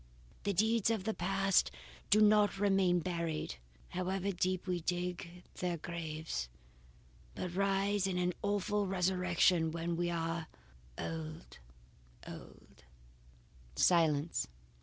[0.45, 1.69] The deeds of the past
[2.09, 3.57] do not remain buried,
[3.89, 6.49] however deep we dig their graves,
[7.35, 10.47] but rise in an awful resurrection when we are
[10.97, 11.59] old
[12.27, 12.83] old"
[13.75, 14.47] Silence.